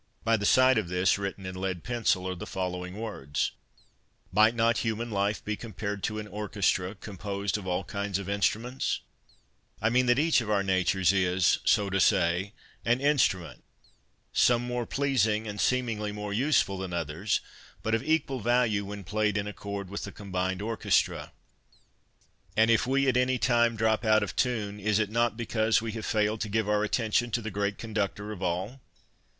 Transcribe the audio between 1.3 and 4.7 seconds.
in lead pencil, are the following words:' Might